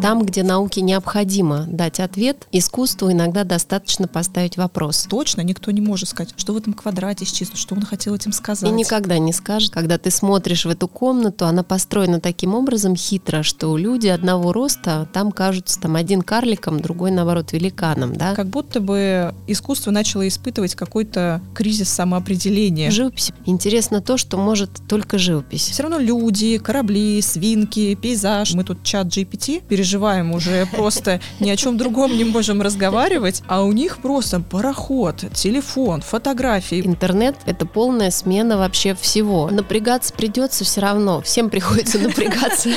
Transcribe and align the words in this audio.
Там, 0.00 0.24
где 0.24 0.42
науке 0.42 0.80
необходимо 0.80 1.66
дать 1.68 2.00
ответ, 2.00 2.46
искусству 2.50 3.10
иногда 3.10 3.44
достаточно 3.44 4.08
поставить 4.08 4.56
вопрос. 4.56 5.06
Точно 5.08 5.42
никто 5.42 5.70
не 5.70 5.80
может 5.80 6.08
сказать, 6.08 6.34
что 6.36 6.54
в 6.54 6.56
этом 6.56 6.72
квадрате 6.72 7.24
исчислено, 7.24 7.56
что 7.56 7.74
он 7.74 7.82
хотел 7.82 8.14
этим 8.14 8.32
сказать. 8.32 8.68
И 8.68 8.72
никогда 8.72 9.18
не 9.18 9.32
скажет, 9.32 9.72
когда 9.72 9.98
ты 9.98 10.10
смотришь 10.10 10.64
в 10.64 10.68
эту 10.68 10.88
комнату, 10.88 11.46
она 11.46 11.62
построена 11.62 12.20
таким 12.20 12.54
образом 12.54 12.96
хитро, 12.96 13.42
что 13.42 13.76
люди 13.76 14.08
одного 14.08 14.52
роста 14.52 15.08
там 15.12 15.30
кажутся 15.32 15.80
там 15.80 15.96
один 15.96 16.22
карликом, 16.22 16.80
другой 16.80 17.10
наоборот 17.10 17.52
великаном, 17.52 18.14
да? 18.16 18.34
Как 18.34 18.48
будто 18.48 18.80
бы 18.80 19.34
искусство 19.46 19.90
начало 19.90 20.26
испытывать 20.26 20.74
какой-то 20.74 21.40
кризис 21.54 21.88
самоопределения. 21.88 22.90
Живопись. 22.90 23.32
Интересно 23.46 24.00
то, 24.00 24.16
что 24.16 24.36
может 24.36 24.70
только 24.88 25.18
живопись. 25.18 25.68
Все 25.68 25.82
равно 25.82 25.98
люди, 25.98 26.58
корабли, 26.58 27.20
свинки, 27.20 27.94
пейзаж. 27.94 28.54
Мы 28.54 28.64
тут 28.64 28.82
чат 28.82 29.06
GPT 29.08 29.62
переживаем 29.82 30.32
уже 30.32 30.64
просто 30.66 31.20
ни 31.40 31.50
о 31.50 31.56
чем 31.56 31.76
другом 31.76 32.16
не 32.16 32.22
можем 32.22 32.62
разговаривать, 32.62 33.42
а 33.48 33.64
у 33.64 33.72
них 33.72 33.98
просто 33.98 34.38
пароход, 34.38 35.24
телефон, 35.34 36.02
фотографии. 36.02 36.86
Интернет— 36.86 37.34
это 37.46 37.66
полная 37.66 38.12
смена 38.12 38.56
вообще 38.56 38.94
всего. 38.94 39.50
Напрягаться 39.50 40.14
придется 40.14 40.64
все 40.64 40.82
равно. 40.82 41.20
Всем 41.22 41.50
приходится 41.50 41.98
напрягаться. 41.98 42.68